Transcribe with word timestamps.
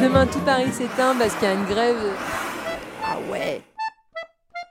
demain 0.00 0.26
tout 0.26 0.40
Paris 0.40 0.70
s'éteint 0.72 1.14
parce 1.18 1.34
qu'il 1.34 1.48
y 1.48 1.50
a 1.50 1.54
une 1.54 1.64
grève. 1.64 1.96
Ah 3.04 3.16
ouais. 3.30 3.62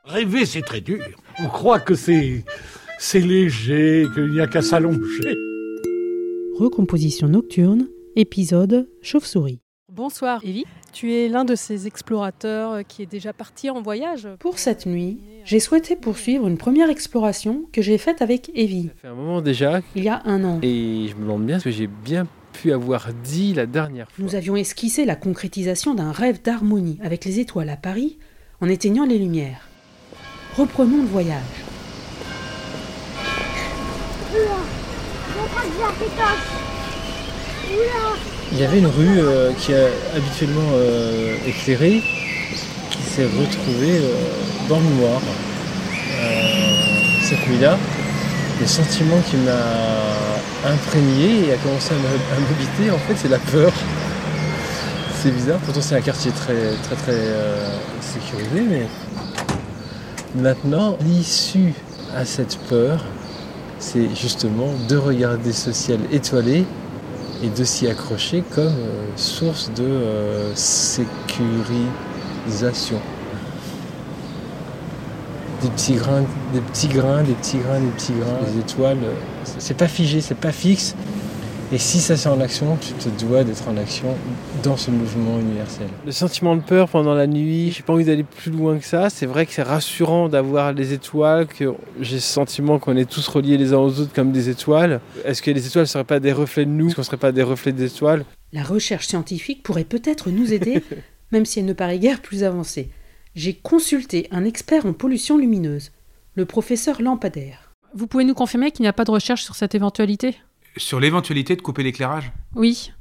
Rêver, 0.06 0.46
c'est 0.46 0.62
très 0.62 0.82
dur. 0.82 1.04
On 1.40 1.48
croit 1.48 1.80
que 1.80 1.96
c'est 1.96 2.44
c'est 3.00 3.20
léger, 3.20 4.06
qu'il 4.14 4.32
n'y 4.32 4.42
a 4.42 4.48
qu'à 4.48 4.62
s'allonger. 4.62 5.36
Recomposition 6.58 7.28
nocturne, 7.28 7.88
épisode 8.16 8.90
Chauve-souris. 9.02 9.60
Bonsoir, 9.92 10.42
Evie. 10.44 10.66
Tu 10.94 11.14
es 11.14 11.28
l'un 11.28 11.46
de 11.46 11.54
ces 11.56 11.86
explorateurs 11.86 12.86
qui 12.88 13.04
est 13.04 13.08
déjà 13.08 13.34
parti 13.34 13.70
en 13.70 13.82
voyage. 13.82 14.28
Pour 14.40 14.58
cette 14.58 14.86
nuit, 14.86 15.20
j'ai 15.44 15.60
souhaité 15.60 15.96
poursuivre 15.96 16.48
une 16.48 16.58
première 16.58 16.90
exploration 16.90 17.66
que 17.72 17.82
j'ai 17.82 17.98
faite 17.98 18.22
avec 18.22 18.50
Evie. 18.56 18.88
Ça 18.88 19.02
fait 19.02 19.08
un 19.10 19.16
moment 19.16 19.42
déjà, 19.42 19.82
il 19.96 20.04
y 20.04 20.10
a 20.10 20.22
un 20.26 20.44
an. 20.44 20.60
et 20.64 21.08
je 21.10 21.16
me 21.16 21.22
demande 21.22 21.46
bien 21.46 21.60
ce 21.60 21.66
que 21.66 21.72
j'ai 21.72 21.88
bien 21.88 22.26
pu 22.58 22.74
avoir 22.74 23.14
dit 23.24 23.54
la 23.54 23.66
dernière 23.66 24.10
fois. 24.10 24.26
Nous 24.26 24.36
avions 24.36 24.56
esquissé 24.56 25.06
la 25.06 25.16
concrétisation 25.16 25.94
d'un 25.94 26.12
rêve 26.12 26.42
d'harmonie 26.42 26.98
avec 27.04 27.24
les 27.26 27.40
étoiles 27.40 27.70
à 27.70 27.78
Paris 27.78 28.18
en 28.62 28.68
éteignant 28.68 29.06
les 29.06 29.20
lumières. 29.20 29.68
Reprenons 30.58 31.02
le 31.04 31.08
voyage. 31.08 31.42
Il 38.52 38.60
y 38.60 38.64
avait 38.64 38.80
une 38.80 38.88
rue 38.88 39.20
euh, 39.20 39.54
qui 39.54 39.74
est 39.74 39.92
habituellement 40.16 40.72
euh, 40.74 41.36
éclairée 41.46 42.02
qui 42.90 43.02
s'est 43.04 43.26
retrouvée 43.26 44.00
euh, 44.00 44.14
dans 44.68 44.80
le 44.80 44.96
noir. 44.96 45.22
Euh, 46.22 46.88
cette 47.22 47.48
nuit-là, 47.48 47.78
le 48.60 48.66
sentiment 48.68 49.20
qui 49.30 49.38
m'a 49.38 50.72
imprégné 50.72 51.48
et 51.48 51.54
a 51.54 51.58
commencé 51.58 51.94
à 51.94 51.98
me- 51.98 52.08
à 52.08 52.40
m'habiter, 52.40 52.92
en 52.92 52.98
fait, 52.98 53.16
c'est 53.16 53.30
la 53.30 53.40
peur. 53.40 53.72
C'est 55.22 55.32
bizarre, 55.32 55.60
pourtant 55.60 55.82
c'est 55.82 55.96
un 55.96 56.02
quartier 56.02 56.32
très 56.32 56.74
très 56.84 56.96
très 56.96 57.12
euh, 57.16 57.68
sécurisé, 58.02 58.62
mais 58.70 58.88
maintenant 60.36 60.96
l'issue 61.02 61.74
à 62.16 62.24
cette 62.24 62.58
peur, 62.70 63.04
c'est 63.80 64.16
justement 64.16 64.70
de 64.88 64.96
regarder 64.96 65.52
ce 65.54 65.72
ciel 65.72 66.00
étoilé 66.12 66.66
et 67.44 67.50
de 67.50 67.64
s'y 67.64 67.88
accrocher 67.88 68.44
comme 68.54 68.68
euh, 68.68 69.08
source 69.16 69.72
de 69.76 69.84
euh, 69.84 70.52
sécurisation. 70.56 71.82
Des 75.62 75.70
petits 75.70 75.94
grains, 75.96 76.24
des 76.54 76.60
petits 76.62 76.88
grains, 76.88 77.24
des 77.24 77.34
petits 77.34 77.58
grains, 77.58 77.80
des 77.80 77.88
petits 77.88 78.14
grains. 78.14 78.38
Les 78.54 78.60
étoiles, 78.60 78.98
euh, 79.04 79.14
c'est- 79.58 79.74
pas 79.76 79.88
figé, 79.88 80.22
c'est 80.22 80.36
pas 80.38 80.52
fixe. 80.52 80.96
Et 81.74 81.78
si 81.80 82.00
ça 82.00 82.16
c'est 82.16 82.30
en 82.30 82.40
action, 82.40 82.78
tu 82.80 82.94
te 82.94 83.10
dois 83.26 83.44
d'être 83.44 83.68
en 83.68 83.76
action 83.76 84.16
dans 84.64 84.78
ce 84.78 84.90
mouvement 84.90 85.38
universel. 85.40 85.88
Le 86.06 86.14
sentiment 86.14 86.56
de 86.56 86.62
peur 86.62 86.88
pendant 86.88 87.14
la 87.14 87.28
nuit, 87.28 87.72
j'ai 87.76 87.84
pas 87.84 87.92
envie 87.92 88.06
d'aller 88.06 88.24
plus 88.24 88.52
loin 88.52 88.78
que 88.78 88.86
ça. 88.86 89.10
C'est 89.10 89.26
vrai 89.26 89.46
que 89.46 89.52
c'est 89.52 89.64
rassurant 89.64 90.30
d'avoir 90.30 90.72
les 90.72 90.94
étoiles, 90.94 91.46
que 91.48 91.74
j'ai 92.00 92.20
ce 92.22 92.32
sentiment 92.34 92.80
qu'on 92.80 92.96
est 92.96 93.10
tous 93.10 93.28
reliés 93.28 93.58
les 93.58 93.74
uns 93.74 93.80
aux 93.80 94.00
autres 94.00 94.14
comme 94.14 94.32
des 94.32 94.48
étoiles. 94.50 95.02
Est-ce 95.26 95.42
que 95.42 95.52
les 95.52 95.68
étoiles 95.68 95.84
ne 95.84 95.88
seraient 95.88 96.04
pas 96.06 96.22
des 96.22 96.32
reflets 96.32 96.64
de 96.66 96.70
nous? 96.72 96.88
Est-ce 96.88 96.96
qu'on 96.96 97.02
ne 97.02 97.06
serait 97.06 97.18
pas 97.18 97.34
des 97.34 97.44
reflets 97.44 97.74
d'étoiles 97.74 98.24
La 98.54 98.64
recherche 98.64 99.08
scientifique 99.08 99.62
pourrait 99.64 99.84
peut-être 99.84 100.30
nous 100.30 100.54
aider, 100.54 100.82
même 101.34 101.46
si 101.46 101.60
elle 101.60 101.66
ne 101.66 101.74
paraît 101.74 102.00
guère 102.00 102.22
plus 102.22 102.46
avancée. 102.46 102.90
J'ai 103.38 103.54
consulté 103.54 104.28
un 104.32 104.46
expert 104.46 104.88
en 104.88 104.94
pollution 104.94 105.38
lumineuse, 105.38 105.92
le 106.34 106.46
professeur 106.48 107.04
Lampadaire. 107.04 107.72
Vous 107.94 108.08
pouvez 108.08 108.24
nous 108.24 108.34
confirmer 108.34 108.72
qu'il 108.72 108.82
n'y 108.82 108.88
a 108.88 108.94
pas 108.94 109.04
de 109.04 109.12
recherche 109.12 109.44
sur 109.44 109.54
cette 109.54 109.76
éventualité? 109.76 110.36
Sur 110.76 111.00
l'éventualité 111.00 111.56
de 111.56 111.62
couper 111.62 111.84
l'éclairage? 111.84 112.32
Oui, 112.56 112.92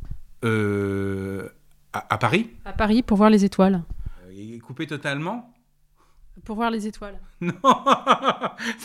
euh, 0.45 1.49
à, 1.95 2.05
à 2.13 2.19
Paris? 2.19 2.51
À 2.67 2.75
Paris 2.75 3.03
pour 3.03 3.17
voir 3.17 3.31
les 3.31 3.47
étoiles. 3.47 3.83
Et 4.37 4.59
Couper 4.59 4.87
totalement? 4.87 5.55
Pour 6.45 6.57
voir 6.57 6.71
les 6.71 6.87
étoiles. 6.87 7.19
Non 7.41 7.55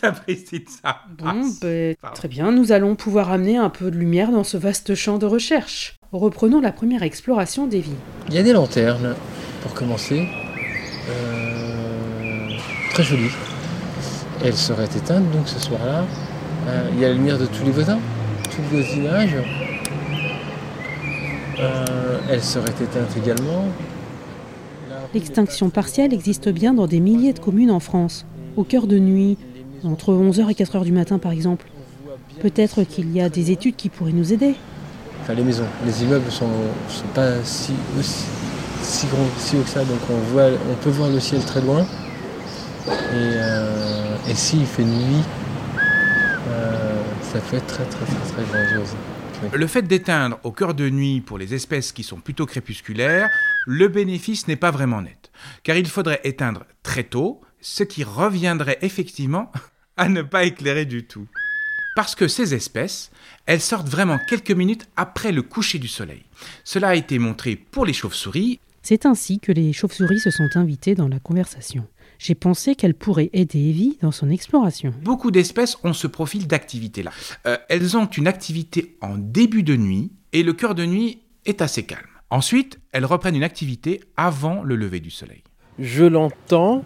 Ça 0.01 0.13
précise 0.13 0.79
ça. 0.81 1.01
Bon, 1.17 1.25
Ah, 1.27 1.41
ben, 1.61 1.95
très 2.15 2.29
bien, 2.29 2.53
nous 2.53 2.71
allons 2.71 2.95
pouvoir 2.95 3.29
amener 3.29 3.57
un 3.57 3.69
peu 3.69 3.91
de 3.91 3.97
lumière 3.97 4.31
dans 4.31 4.45
ce 4.45 4.55
vaste 4.55 4.95
champ 4.95 5.17
de 5.17 5.25
recherche. 5.25 5.97
Reprenons 6.13 6.61
la 6.61 6.71
première 6.71 7.03
exploration 7.03 7.67
des 7.67 7.81
vies. 7.81 7.91
Il 8.29 8.35
y 8.35 8.37
a 8.37 8.43
des 8.43 8.53
lanternes, 8.53 9.15
pour 9.61 9.73
commencer. 9.73 10.29
Très. 13.01 13.17
Elles 14.45 14.55
seraient 14.55 14.85
éteintes 14.85 15.31
donc 15.31 15.47
ce 15.47 15.59
soir-là. 15.59 16.05
Euh, 16.67 16.89
il 16.93 16.99
y 16.99 17.05
a 17.05 17.07
la 17.07 17.15
lumière 17.15 17.39
de 17.39 17.47
tous 17.47 17.63
les 17.65 17.71
voisins, 17.71 17.97
tout 18.43 18.61
le 18.71 18.77
voisinage. 18.77 19.35
Euh, 21.59 22.19
elles 22.29 22.43
seraient 22.43 22.69
éteintes 22.69 23.17
également. 23.17 23.65
L'extinction 25.15 25.71
partielle 25.71 26.13
existe 26.13 26.49
bien 26.49 26.75
dans 26.75 26.85
des 26.85 26.99
milliers 26.99 27.33
de 27.33 27.39
communes 27.39 27.71
en 27.71 27.79
France, 27.79 28.25
au 28.55 28.63
cœur 28.63 28.85
de 28.85 28.99
nuit, 28.99 29.37
entre 29.83 30.13
11h 30.13 30.51
et 30.51 30.53
4h 30.53 30.83
du 30.83 30.91
matin 30.91 31.17
par 31.17 31.31
exemple. 31.31 31.65
Peut-être 32.39 32.83
qu'il 32.83 33.11
y 33.11 33.19
a 33.19 33.29
des 33.29 33.49
études 33.49 33.75
qui 33.75 33.89
pourraient 33.89 34.11
nous 34.11 34.31
aider. 34.31 34.53
Enfin, 35.23 35.33
les 35.33 35.43
maisons, 35.43 35.65
les 35.87 36.03
immeubles 36.03 36.31
sont, 36.31 36.45
sont 36.87 37.07
pas 37.15 37.43
si, 37.43 37.73
aussi, 37.99 38.25
si 38.83 39.07
gros, 39.07 39.25
si 39.39 39.57
haut 39.57 39.61
que 39.61 39.69
ça, 39.69 39.79
donc 39.79 39.99
on, 40.11 40.31
voit, 40.33 40.49
on 40.71 40.83
peut 40.83 40.91
voir 40.91 41.09
le 41.09 41.19
ciel 41.19 41.41
très 41.41 41.61
loin. 41.61 41.83
Et, 42.87 42.91
euh, 43.13 44.15
et 44.27 44.35
s'il 44.35 44.65
fait 44.65 44.83
nuit, 44.83 45.23
euh, 46.47 47.03
ça 47.21 47.39
peut 47.39 47.57
être 47.57 47.67
très 47.67 47.85
très 47.85 48.05
très 48.05 48.33
très 48.33 48.43
grandiose. 48.43 48.95
Le 49.53 49.67
fait 49.67 49.81
d'éteindre 49.81 50.39
au 50.43 50.51
cœur 50.51 50.73
de 50.73 50.89
nuit 50.89 51.19
pour 51.21 51.37
les 51.37 51.53
espèces 51.53 51.91
qui 51.91 52.03
sont 52.03 52.19
plutôt 52.19 52.45
crépusculaires, 52.45 53.29
le 53.65 53.87
bénéfice 53.87 54.47
n'est 54.47 54.55
pas 54.55 54.71
vraiment 54.71 55.01
net. 55.01 55.31
Car 55.63 55.77
il 55.77 55.87
faudrait 55.87 56.21
éteindre 56.23 56.65
très 56.83 57.03
tôt, 57.03 57.41
ce 57.59 57.83
qui 57.83 58.03
reviendrait 58.03 58.77
effectivement 58.81 59.51
à 59.97 60.09
ne 60.09 60.21
pas 60.21 60.43
éclairer 60.43 60.85
du 60.85 61.05
tout. 61.05 61.27
Parce 61.95 62.15
que 62.15 62.27
ces 62.27 62.53
espèces, 62.53 63.11
elles 63.45 63.61
sortent 63.61 63.89
vraiment 63.89 64.19
quelques 64.29 64.51
minutes 64.51 64.87
après 64.95 65.31
le 65.31 65.41
coucher 65.41 65.79
du 65.79 65.87
soleil. 65.87 66.23
Cela 66.63 66.89
a 66.89 66.95
été 66.95 67.19
montré 67.19 67.55
pour 67.55 67.85
les 67.85 67.93
chauves-souris 67.93 68.59
C'est 68.81 69.05
ainsi 69.05 69.39
que 69.39 69.51
les 69.51 69.73
chauves-souris 69.73 70.19
se 70.19 70.31
sont 70.31 70.49
invitées 70.55 70.95
dans 70.95 71.09
la 71.09 71.19
conversation. 71.19 71.85
J'ai 72.23 72.35
pensé 72.35 72.75
qu'elles 72.75 72.93
pourraient 72.93 73.31
aider 73.33 73.57
Evie 73.57 73.97
dans 73.99 74.11
son 74.11 74.29
exploration. 74.29 74.93
Beaucoup 75.01 75.31
d'espèces 75.31 75.79
ont 75.83 75.93
ce 75.93 76.05
profil 76.05 76.45
d'activité-là. 76.45 77.09
Euh, 77.47 77.57
elles 77.67 77.97
ont 77.97 78.05
une 78.05 78.27
activité 78.27 78.95
en 79.01 79.17
début 79.17 79.63
de 79.63 79.75
nuit 79.75 80.11
et 80.31 80.43
le 80.43 80.53
cœur 80.53 80.75
de 80.75 80.85
nuit 80.85 81.23
est 81.45 81.63
assez 81.63 81.81
calme. 81.81 82.05
Ensuite, 82.29 82.79
elles 82.91 83.05
reprennent 83.05 83.35
une 83.35 83.43
activité 83.43 84.01
avant 84.17 84.61
le 84.61 84.75
lever 84.75 84.99
du 84.99 85.09
soleil. 85.09 85.41
Je 85.79 86.03
l'entends, 86.05 86.85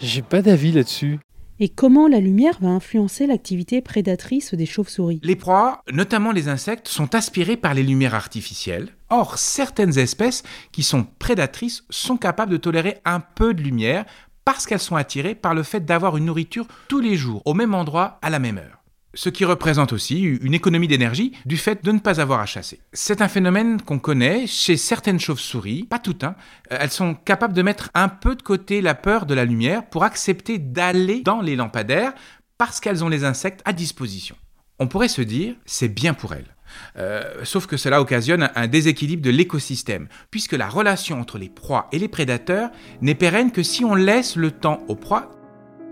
j'ai 0.00 0.22
pas 0.22 0.42
d'avis 0.42 0.70
là-dessus. 0.70 1.18
Et 1.58 1.68
comment 1.68 2.06
la 2.06 2.20
lumière 2.20 2.58
va 2.60 2.68
influencer 2.68 3.26
l'activité 3.26 3.82
prédatrice 3.82 4.54
des 4.54 4.66
chauves-souris? 4.66 5.18
Les 5.24 5.36
proies, 5.36 5.82
notamment 5.92 6.30
les 6.30 6.46
insectes, 6.46 6.86
sont 6.86 7.16
aspirées 7.16 7.56
par 7.56 7.74
les 7.74 7.82
lumières 7.82 8.14
artificielles. 8.14 8.90
Or, 9.10 9.38
certaines 9.38 9.98
espèces 9.98 10.44
qui 10.70 10.84
sont 10.84 11.04
prédatrices 11.18 11.84
sont 11.90 12.16
capables 12.16 12.52
de 12.52 12.56
tolérer 12.56 12.98
un 13.04 13.18
peu 13.18 13.54
de 13.54 13.62
lumière 13.62 14.04
parce 14.44 14.66
qu'elles 14.66 14.78
sont 14.78 14.96
attirées 14.96 15.34
par 15.34 15.54
le 15.54 15.62
fait 15.62 15.84
d'avoir 15.84 16.16
une 16.16 16.26
nourriture 16.26 16.66
tous 16.88 17.00
les 17.00 17.16
jours, 17.16 17.42
au 17.44 17.54
même 17.54 17.74
endroit, 17.74 18.18
à 18.22 18.30
la 18.30 18.38
même 18.38 18.58
heure. 18.58 18.82
Ce 19.14 19.28
qui 19.28 19.44
représente 19.44 19.92
aussi 19.92 20.22
une 20.22 20.54
économie 20.54 20.88
d'énergie 20.88 21.32
du 21.44 21.58
fait 21.58 21.84
de 21.84 21.92
ne 21.92 21.98
pas 21.98 22.20
avoir 22.20 22.40
à 22.40 22.46
chasser. 22.46 22.80
C'est 22.94 23.20
un 23.20 23.28
phénomène 23.28 23.82
qu'on 23.82 23.98
connaît 23.98 24.46
chez 24.46 24.78
certaines 24.78 25.20
chauves-souris, 25.20 25.84
pas 25.84 25.98
toutes, 25.98 26.24
hein. 26.24 26.34
Euh, 26.72 26.78
elles 26.80 26.90
sont 26.90 27.14
capables 27.14 27.52
de 27.52 27.60
mettre 27.60 27.90
un 27.92 28.08
peu 28.08 28.34
de 28.34 28.42
côté 28.42 28.80
la 28.80 28.94
peur 28.94 29.26
de 29.26 29.34
la 29.34 29.44
lumière 29.44 29.84
pour 29.84 30.04
accepter 30.04 30.58
d'aller 30.58 31.20
dans 31.20 31.42
les 31.42 31.56
lampadaires 31.56 32.14
parce 32.56 32.80
qu'elles 32.80 33.04
ont 33.04 33.10
les 33.10 33.24
insectes 33.24 33.60
à 33.66 33.74
disposition. 33.74 34.36
On 34.78 34.88
pourrait 34.88 35.08
se 35.08 35.22
dire, 35.22 35.56
c'est 35.66 35.88
bien 35.88 36.14
pour 36.14 36.32
elles. 36.32 36.51
Euh, 36.96 37.22
sauf 37.44 37.66
que 37.66 37.76
cela 37.76 38.00
occasionne 38.00 38.50
un 38.54 38.66
déséquilibre 38.66 39.22
de 39.22 39.30
l'écosystème, 39.30 40.08
puisque 40.30 40.52
la 40.52 40.68
relation 40.68 41.20
entre 41.20 41.38
les 41.38 41.48
proies 41.48 41.88
et 41.92 41.98
les 41.98 42.08
prédateurs 42.08 42.70
n'est 43.00 43.14
pérenne 43.14 43.52
que 43.52 43.62
si 43.62 43.84
on 43.84 43.94
laisse 43.94 44.36
le 44.36 44.50
temps 44.50 44.80
aux 44.88 44.96
proies 44.96 45.30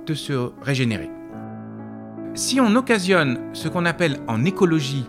de 0.07 0.15
se 0.15 0.51
régénérer. 0.63 1.11
Si 2.35 2.61
on 2.61 2.75
occasionne 2.77 3.41
ce 3.53 3.69
qu'on 3.69 3.85
appelle 3.85 4.19
en 4.29 4.45
écologie 4.45 5.07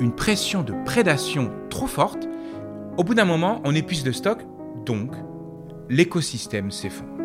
une 0.00 0.14
pression 0.14 0.62
de 0.62 0.74
prédation 0.84 1.52
trop 1.70 1.86
forte, 1.86 2.28
au 2.96 3.04
bout 3.04 3.14
d'un 3.14 3.24
moment, 3.24 3.60
on 3.64 3.74
épuise 3.74 4.04
le 4.04 4.12
stock, 4.12 4.40
donc 4.84 5.12
l'écosystème 5.88 6.70
s'effondre. 6.70 7.15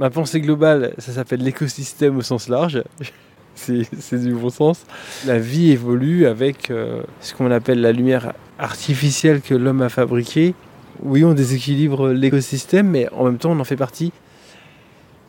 Ma, 0.00 0.10
pensée 0.10 0.40
globale, 0.40 0.94
ça 0.98 1.12
s'appelle 1.12 1.42
l'écosystème 1.42 2.16
au 2.16 2.22
sens 2.22 2.48
large. 2.48 2.82
c'est 3.54 4.20
du 4.20 4.32
bon 4.32 4.50
sens. 4.50 4.84
La 5.26 5.38
vie 5.38 5.70
évolue 5.70 6.26
avec 6.26 6.70
euh, 6.70 7.02
ce 7.20 7.34
qu'on 7.34 7.50
appelle 7.50 7.80
la 7.80 7.92
lumière 7.92 8.32
artificielle 8.58 9.42
que 9.42 9.54
l'homme 9.54 9.82
a 9.82 9.88
fabriquée. 9.88 10.54
Oui, 11.02 11.24
on 11.24 11.34
déséquilibre 11.34 12.08
l'écosystème, 12.08 12.88
mais 12.88 13.08
en 13.12 13.24
même 13.24 13.38
temps, 13.38 13.52
on 13.52 13.60
en 13.60 13.64
fait 13.64 13.76
partie. 13.76 14.12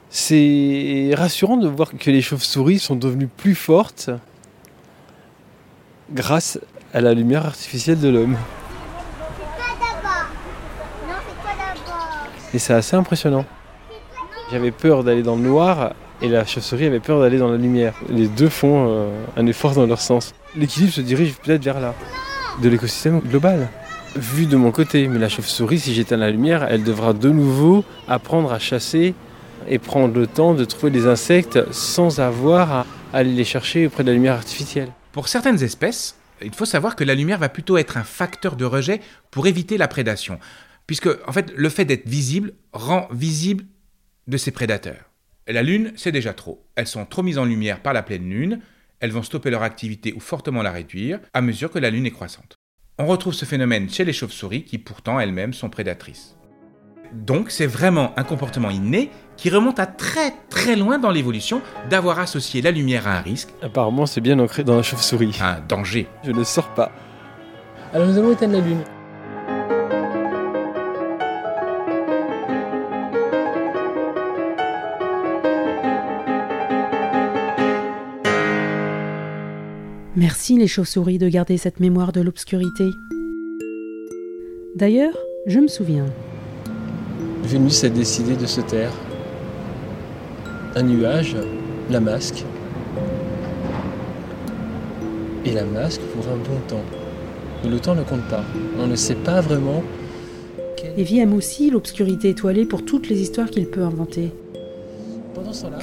C'est 0.09 1.11
rassurant 1.13 1.57
de 1.57 1.67
voir 1.67 1.91
que 1.97 2.11
les 2.11 2.21
chauves-souris 2.21 2.79
sont 2.79 2.95
devenues 2.95 3.27
plus 3.27 3.55
fortes 3.55 4.09
grâce 6.11 6.59
à 6.93 6.99
la 6.99 7.13
lumière 7.13 7.45
artificielle 7.45 7.99
de 7.99 8.09
l'homme. 8.09 8.37
Et 12.53 12.59
c'est 12.59 12.73
assez 12.73 12.97
impressionnant. 12.97 13.45
J'avais 14.51 14.71
peur 14.71 15.05
d'aller 15.05 15.23
dans 15.23 15.37
le 15.37 15.43
noir 15.43 15.93
et 16.21 16.27
la 16.27 16.45
chauve-souris 16.45 16.85
avait 16.85 16.99
peur 16.99 17.21
d'aller 17.21 17.37
dans 17.37 17.49
la 17.49 17.55
lumière. 17.55 17.93
Les 18.09 18.27
deux 18.27 18.49
font 18.49 18.87
euh, 18.89 19.09
un 19.37 19.45
effort 19.45 19.73
dans 19.73 19.85
leur 19.85 20.01
sens. 20.01 20.33
L'équilibre 20.57 20.91
se 20.91 20.99
dirige 20.99 21.35
peut-être 21.35 21.63
vers 21.63 21.79
là, 21.79 21.95
de 22.61 22.67
l'écosystème 22.67 23.21
global. 23.21 23.69
Vu 24.17 24.47
de 24.47 24.57
mon 24.57 24.71
côté, 24.71 25.07
mais 25.07 25.19
la 25.19 25.29
chauve-souris, 25.29 25.79
si 25.79 25.93
j'éteins 25.93 26.17
la 26.17 26.29
lumière, 26.29 26.67
elle 26.69 26.83
devra 26.83 27.13
de 27.13 27.29
nouveau 27.29 27.85
apprendre 28.09 28.51
à 28.51 28.59
chasser 28.59 29.15
et 29.69 29.79
prendre 29.79 30.13
le 30.13 30.27
temps 30.27 30.53
de 30.53 30.65
trouver 30.65 30.91
des 30.91 31.07
insectes 31.07 31.71
sans 31.71 32.19
avoir 32.19 32.71
à 32.73 32.85
aller 33.13 33.31
les 33.31 33.45
chercher 33.45 33.87
auprès 33.87 34.03
de 34.03 34.09
la 34.09 34.15
lumière 34.15 34.35
artificielle. 34.35 34.89
Pour 35.13 35.29
certaines 35.29 35.63
espèces, 35.63 36.17
il 36.43 36.53
faut 36.53 36.65
savoir 36.65 36.97
que 36.97 37.05
la 37.05 37.15
lumière 37.15 37.39
va 37.39 37.47
plutôt 37.47 37.77
être 37.77 37.95
un 37.95 38.03
facteur 38.03 38.57
de 38.57 38.65
rejet 38.65 38.99
pour 39.29 39.47
éviter 39.47 39.77
la 39.77 39.87
prédation. 39.87 40.39
Puisque, 40.87 41.07
en 41.25 41.31
fait, 41.31 41.53
le 41.55 41.69
fait 41.69 41.85
d'être 41.85 42.05
visible 42.09 42.51
rend 42.73 43.07
visible 43.13 43.63
de 44.27 44.37
ses 44.37 44.51
prédateurs. 44.51 45.09
la 45.47 45.63
lune, 45.63 45.91
c'est 45.95 46.11
déjà 46.11 46.33
trop. 46.33 46.65
Elles 46.75 46.87
sont 46.87 47.05
trop 47.05 47.23
mises 47.23 47.37
en 47.37 47.45
lumière 47.45 47.81
par 47.81 47.93
la 47.93 48.03
pleine 48.03 48.29
lune, 48.29 48.61
elles 49.01 49.11
vont 49.11 49.23
stopper 49.23 49.49
leur 49.49 49.63
activité 49.63 50.13
ou 50.13 50.19
fortement 50.19 50.61
la 50.61 50.71
réduire 50.71 51.19
à 51.33 51.41
mesure 51.41 51.71
que 51.71 51.79
la 51.79 51.89
lune 51.89 52.05
est 52.05 52.11
croissante. 52.11 52.55
On 52.97 53.07
retrouve 53.07 53.33
ce 53.33 53.45
phénomène 53.45 53.89
chez 53.89 54.05
les 54.05 54.13
chauves-souris 54.13 54.63
qui 54.63 54.77
pourtant 54.77 55.19
elles-mêmes 55.19 55.53
sont 55.53 55.69
prédatrices. 55.69 56.37
Donc 57.13 57.51
c'est 57.51 57.65
vraiment 57.65 58.13
un 58.17 58.23
comportement 58.23 58.69
inné 58.69 59.09
qui 59.35 59.49
remonte 59.49 59.79
à 59.79 59.85
très 59.85 60.31
très 60.49 60.75
loin 60.75 60.99
dans 60.99 61.11
l'évolution 61.11 61.61
d'avoir 61.89 62.19
associé 62.19 62.61
la 62.61 62.71
lumière 62.71 63.07
à 63.07 63.17
un 63.17 63.21
risque. 63.21 63.49
Apparemment 63.61 64.05
c'est 64.05 64.21
bien 64.21 64.39
ancré 64.39 64.63
dans 64.63 64.77
la 64.77 64.83
chauve-souris. 64.83 65.37
Un 65.41 65.59
danger. 65.67 66.07
Je 66.23 66.31
ne 66.31 66.43
sors 66.43 66.73
pas. 66.73 66.91
Alors 67.93 68.07
nous 68.07 68.17
allons 68.17 68.31
éteindre 68.31 68.53
la 68.53 68.61
lune. 68.61 68.83
Merci 80.21 80.55
les 80.55 80.67
chauves-souris 80.67 81.17
de 81.17 81.27
garder 81.27 81.57
cette 81.57 81.79
mémoire 81.79 82.11
de 82.11 82.21
l'obscurité. 82.21 82.91
D'ailleurs, 84.75 85.17
je 85.47 85.59
me 85.59 85.67
souviens. 85.67 86.05
Vénus 87.41 87.83
a 87.83 87.89
décidé 87.89 88.35
de 88.35 88.45
se 88.45 88.61
taire. 88.61 88.91
Un 90.75 90.83
nuage, 90.83 91.35
la 91.89 91.99
masque. 91.99 92.45
Et 95.43 95.53
la 95.53 95.65
masque 95.65 96.01
pour 96.13 96.31
un 96.31 96.37
bon 96.37 96.59
temps. 96.67 96.85
Mais 97.63 97.71
le 97.71 97.79
temps 97.79 97.95
ne 97.95 98.03
compte 98.03 98.29
pas. 98.29 98.43
On 98.77 98.85
ne 98.85 98.95
sait 98.95 99.15
pas 99.15 99.41
vraiment. 99.41 99.81
Evie 100.97 101.17
aime 101.17 101.33
aussi 101.33 101.71
l'obscurité 101.71 102.29
étoilée 102.29 102.65
pour 102.65 102.85
toutes 102.85 103.09
les 103.09 103.21
histoires 103.21 103.49
qu'il 103.49 103.65
peut 103.65 103.81
inventer. 103.81 104.31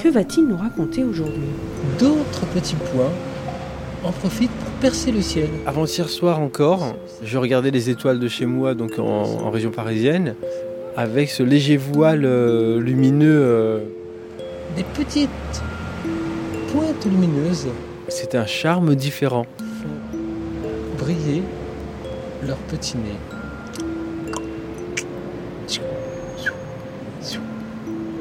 Que 0.01 0.07
va-t-il 0.07 0.47
nous 0.47 0.55
raconter 0.55 1.03
aujourd'hui? 1.03 1.49
D'autres 1.99 2.45
petits 2.53 2.77
points 2.93 3.11
en 4.03 4.11
profite 4.11 4.51
pour 4.51 4.69
percer 4.81 5.11
le 5.11 5.21
ciel. 5.21 5.49
Avant-hier 5.65 6.09
soir 6.09 6.39
encore, 6.39 6.95
je 7.23 7.37
regardais 7.37 7.71
les 7.71 7.89
étoiles 7.89 8.19
de 8.19 8.27
chez 8.27 8.45
moi, 8.45 8.73
donc 8.73 8.99
en, 8.99 9.49
région 9.49 9.71
parisienne, 9.71 10.35
avec 10.95 11.29
ce 11.29 11.43
léger 11.43 11.77
voile 11.77 12.25
euh, 12.25 12.79
lumineux. 12.79 13.41
Euh, 13.41 13.79
Des 14.75 14.83
petites 14.83 15.29
pointes 16.71 17.05
lumineuses. 17.05 17.67
C'est 18.07 18.35
un 18.35 18.45
charme 18.45 18.95
différent. 18.95 19.45
briller 20.97 21.43
leur 22.45 22.57
petit 22.57 22.97
nez. 22.97 23.17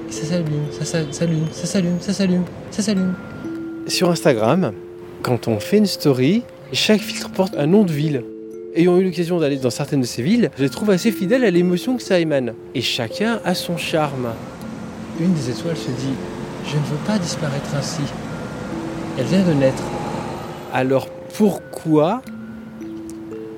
Et 0.09 0.13
ça 0.13 0.25
s'allume, 0.25 0.65
ça 0.73 0.85
s'allume, 0.85 1.47
ça 1.53 1.67
s'allume, 1.67 2.01
ça 2.01 2.13
s'allume, 2.13 2.45
ça 2.71 2.83
s'allume. 2.83 3.15
Sur 3.87 4.11
Instagram, 4.11 4.73
quand 5.29 5.47
on 5.47 5.61
fait 5.61 5.77
une 5.77 5.85
story, 5.85 6.43
chaque 6.73 7.03
filtre 7.03 7.29
porte 7.29 7.55
un 7.59 7.67
nom 7.67 7.85
de 7.85 7.93
ville. 7.93 8.25
Ayant 8.75 8.97
eu 8.97 9.05
l'occasion 9.05 9.39
d'aller 9.39 9.59
dans 9.59 9.69
certaines 9.69 10.01
de 10.01 10.07
ces 10.07 10.23
villes, 10.23 10.51
je 10.57 10.63
les 10.63 10.71
trouve 10.71 10.89
assez 10.89 11.13
fidèles 11.13 11.45
à 11.45 11.51
l'émotion 11.51 11.99
que 11.99 12.03
ça 12.03 12.19
émane. 12.19 12.55
Et 12.75 12.81
chacun 12.81 13.39
a 13.45 13.55
son 13.55 13.77
charme. 13.77 14.29
Une 15.21 15.35
des 15.35 15.51
étoiles 15.51 15.77
se 15.77 15.91
dit 15.91 16.15
Je 16.67 16.77
ne 16.77 16.83
veux 16.83 17.07
pas 17.07 17.19
disparaître 17.19 17.75
ainsi. 17.77 18.01
Elle 19.19 19.27
vient 19.27 19.45
de 19.45 19.53
naître. 19.53 19.83
Alors 20.73 21.09
pourquoi 21.37 22.23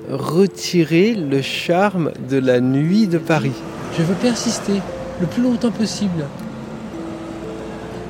retirer 0.09 1.13
le 1.13 1.41
charme 1.41 2.11
de 2.29 2.37
la 2.37 2.59
nuit 2.59 3.07
de 3.07 3.17
Paris? 3.17 3.55
Je 3.97 4.03
veux 4.03 4.15
persister 4.15 4.81
le 5.21 5.27
plus 5.27 5.41
longtemps 5.41 5.71
possible. 5.71 6.25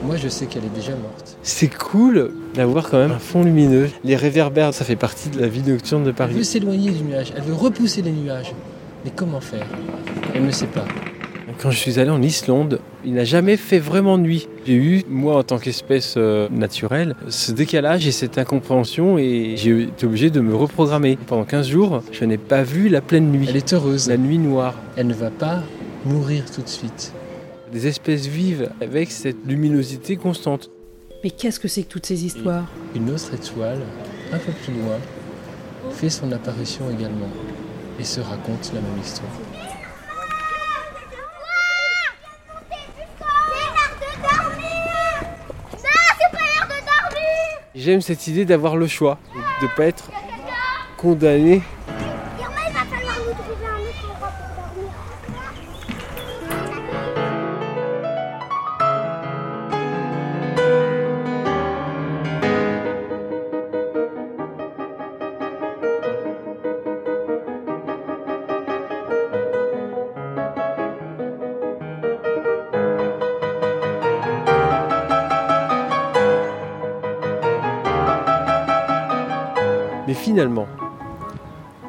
Moi, 0.04 0.16
je 0.16 0.28
sais 0.30 0.48
qu'elle 0.48 0.66
est 0.66 0.76
déjà 0.76 0.94
morte. 0.96 1.38
C'est 1.44 1.68
cool 1.68 2.32
d'avoir 2.56 2.90
quand 2.90 2.98
même 2.98 3.12
un 3.12 3.20
fond 3.20 3.44
lumineux. 3.44 3.88
Les 4.04 4.16
réverbères, 4.16 4.74
ça 4.74 4.84
fait 4.84 4.96
partie 4.96 5.30
de 5.30 5.40
la 5.40 5.48
vie 5.48 5.62
nocturne 5.62 6.04
de 6.04 6.12
Paris. 6.12 6.32
Elle 6.32 6.40
veut 6.40 6.44
s'éloigner 6.44 6.90
du 6.90 7.04
nuage, 7.04 7.32
elle 7.36 7.44
veut 7.44 7.54
repousser 7.54 8.02
les 8.02 8.12
nuages. 8.12 8.52
Mais 9.06 9.12
comment 9.16 9.40
faire? 9.40 9.66
Elle 10.34 10.46
ne 10.46 10.52
sait 10.52 10.66
pas. 10.66 10.86
Quand 11.60 11.70
je 11.70 11.78
suis 11.78 12.00
allé 12.00 12.10
en 12.10 12.22
Islande, 12.24 12.80
il 13.06 13.14
n'a 13.14 13.26
jamais 13.26 13.58
fait 13.58 13.78
vraiment 13.78 14.18
nuit. 14.18 14.48
J'ai 14.66 14.74
eu, 14.74 15.04
moi 15.08 15.38
en 15.38 15.44
tant 15.44 15.60
qu'espèce 15.60 16.16
euh, 16.18 16.48
naturelle, 16.50 17.16
ce 17.30 17.52
décalage 17.52 18.08
et 18.08 18.12
cette 18.12 18.40
incompréhension 18.40 19.20
et 19.20 19.54
j'ai 19.58 19.84
été 19.84 20.08
obligé 20.08 20.32
de 20.32 20.42
me 20.42 20.56
reprogrammer. 20.56 21.20
Pendant 21.28 21.44
15 21.44 21.68
jours, 21.68 22.02
je 22.12 22.26
n'ai 22.26 22.40
pas 22.40 22.64
vu 22.64 22.90
la 22.90 23.02
pleine 23.02 23.32
nuit. 23.32 23.46
Elle 23.48 23.58
est 23.58 23.74
heureuse. 23.74 24.10
La 24.10 24.18
nuit 24.18 24.40
noire. 24.40 24.74
Elle 24.96 25.08
ne 25.08 25.14
va 25.14 25.30
pas 25.30 25.62
mourir 26.06 26.46
tout 26.52 26.64
de 26.64 26.70
suite 26.70 27.14
des 27.72 27.88
espèces 27.88 28.28
vives 28.28 28.70
avec 28.82 29.12
cette 29.12 29.46
luminosité 29.46 30.18
constante. 30.18 30.70
Mais 31.24 31.30
qu'est-ce 31.30 31.60
que 31.60 31.68
c'est 31.68 31.84
que 31.84 31.90
toutes 31.90 32.06
ces 32.06 32.26
histoires? 32.26 32.66
Une 32.96 33.10
autre 33.10 33.34
étoile, 33.34 33.82
un 34.34 34.38
peu 34.38 34.52
plus 34.52 34.74
loin, 34.74 34.98
fait 35.92 36.10
son 36.10 36.32
apparition 36.32 36.90
également 36.90 37.30
et 38.00 38.04
se 38.04 38.20
raconte 38.20 38.72
la 38.74 38.82
même 38.82 39.00
histoire. 39.02 39.32
J'aime 47.74 48.02
cette 48.02 48.28
idée 48.28 48.46
d'avoir 48.46 48.76
le 48.76 48.86
choix, 48.88 49.18
de 49.62 49.66
ne 49.66 49.76
pas 49.76 49.86
être 49.86 50.12
condamné 50.98 51.64
finalement, 80.14 80.68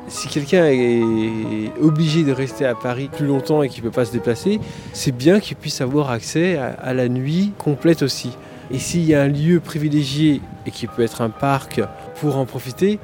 si 0.09 0.29
quelqu'un 0.29 0.67
est 0.67 1.73
obligé 1.81 2.23
de 2.23 2.33
rester 2.33 2.67
à 2.67 2.75
Paris 2.75 3.09
plus 3.11 3.27
longtemps 3.27 3.63
et 3.63 3.69
qu'il 3.69 3.83
ne 3.83 3.89
peut 3.89 3.95
pas 3.95 4.05
se 4.05 4.13
déplacer, 4.13 4.61
c'est 4.93 5.13
bien 5.13 5.41
qu'il 5.41 5.57
puisse 5.57 5.81
avoir 5.81 6.11
accès 6.11 6.59
à, 6.59 6.93
la 6.93 7.09
nuit 7.09 7.53
complète 7.59 8.03
aussi. 8.03 8.37
Et 8.71 8.79
s'il 8.79 9.05
y 9.05 9.15
a 9.15 9.23
un 9.23 9.29
lieu 9.29 9.61
privilégié 9.61 10.41
et 10.67 10.71
qui 10.71 10.87
peut 10.87 11.03
être 11.03 11.23
un 11.23 11.31
parc 11.31 11.81
pour 12.21 12.37
en 12.37 12.47
profiter, 12.47 12.99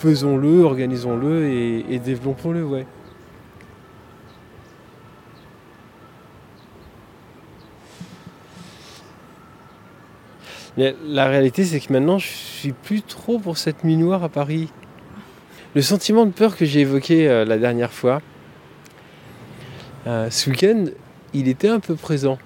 faisons-le, 0.00 0.62
organisons-le 0.62 1.84
et, 1.88 1.98
développons-le. 1.98 2.84
La 10.76 11.26
réalité, 11.26 11.64
c'est 11.64 11.80
que 11.80 11.92
maintenant, 11.92 12.18
je 12.18 12.28
suis 12.28 12.72
plus 12.72 13.02
trop 13.02 13.38
pour 13.38 13.58
cette 13.58 13.84
nuit 13.84 13.96
noire 13.96 14.24
à 14.24 14.28
Paris. 14.28 14.70
Le 15.74 15.82
sentiment 15.82 16.26
de 16.26 16.30
peur 16.30 16.56
que 16.56 16.64
j'ai 16.64 16.80
évoqué 16.80 17.28
euh, 17.28 17.44
la 17.44 17.58
dernière 17.58 17.92
fois, 17.92 18.20
euh, 20.06 20.28
ce 20.30 20.50
week-end, 20.50 20.86
il 21.34 21.48
était 21.48 21.68
un 21.68 21.80
peu 21.80 21.94
présent. 21.94 22.38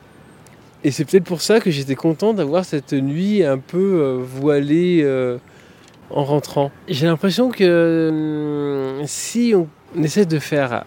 Et 0.84 0.90
c'est 0.90 1.04
peut-être 1.04 1.24
pour 1.24 1.40
ça 1.40 1.60
que 1.60 1.70
j'étais 1.70 1.96
content 1.96 2.34
d'avoir 2.34 2.64
cette 2.64 2.92
nuit 2.92 3.42
un 3.44 3.58
peu 3.58 4.00
euh, 4.00 4.18
voilée 4.20 5.04
en 6.10 6.24
rentrant. 6.24 6.70
J'ai 6.88 7.06
l'impression 7.06 7.50
que 7.50 8.98
hum, 9.00 9.06
si 9.06 9.54
on 9.54 10.02
essaie 10.02 10.26
de 10.26 10.38
faire 10.38 10.84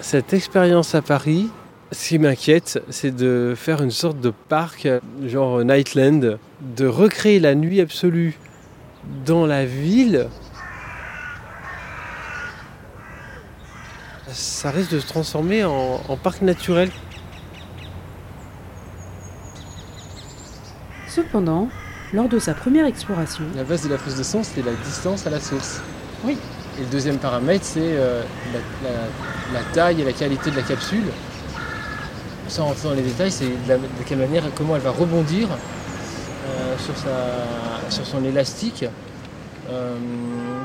cette 0.00 0.34
expérience 0.34 0.94
à 0.94 1.00
Paris, 1.00 1.48
ce 1.94 2.08
qui 2.08 2.18
m'inquiète, 2.18 2.82
c'est 2.90 3.14
de 3.14 3.54
faire 3.56 3.82
une 3.82 3.90
sorte 3.90 4.20
de 4.20 4.30
parc, 4.30 4.88
genre 5.26 5.64
Nightland, 5.64 6.38
de 6.76 6.86
recréer 6.86 7.40
la 7.40 7.54
nuit 7.54 7.80
absolue 7.80 8.38
dans 9.24 9.46
la 9.46 9.64
ville. 9.64 10.28
Ça 14.28 14.70
risque 14.70 14.90
de 14.92 14.98
se 15.00 15.06
transformer 15.06 15.64
en, 15.64 16.00
en 16.08 16.16
parc 16.16 16.42
naturel. 16.42 16.90
Cependant, 21.06 21.68
lors 22.12 22.28
de 22.28 22.38
sa 22.38 22.54
première 22.54 22.86
exploration, 22.86 23.44
La 23.56 23.62
base 23.64 23.84
de 23.84 23.88
la 23.90 23.98
prise 23.98 24.16
de 24.16 24.22
son, 24.24 24.42
c'est 24.42 24.62
la 24.64 24.72
distance 24.84 25.26
à 25.26 25.30
la 25.30 25.38
source. 25.40 25.80
Oui. 26.24 26.36
Et 26.78 26.80
le 26.82 26.86
deuxième 26.88 27.18
paramètre, 27.18 27.64
c'est 27.64 27.78
euh, 27.82 28.22
la, 28.52 28.88
la- 28.90 29.60
la 29.60 29.60
taille 29.72 30.00
et 30.00 30.04
la 30.04 30.12
qualité 30.12 30.50
de 30.50 30.56
la 30.56 30.62
capsule. 30.62 31.04
Sans 32.48 32.66
rentrer 32.66 32.88
dans 32.88 32.94
les 32.94 33.02
détails, 33.02 33.30
c'est 33.32 33.46
de, 33.46 33.68
la- 33.68 33.78
de 33.78 33.82
quelle 34.06 34.18
manière, 34.18 34.44
comment 34.54 34.76
elle 34.76 34.82
va 34.82 34.90
rebondir 34.90 35.48
euh, 35.50 36.76
sur, 36.78 36.96
sa, 36.96 37.90
sur 37.90 38.06
son 38.06 38.22
élastique, 38.24 38.84
euh, 39.70 39.96